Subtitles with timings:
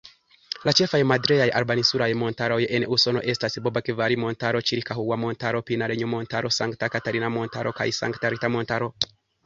[0.69, 8.95] La ĉefaj madreaj-arbarinsulaj montaroj en Usono estas Babokvivari-Montaro, Ĉirikahua-Montaro, Pinalenjo-Montaro, Santa-Katalina-Montaro, kaj Santa-Rita-Montaro.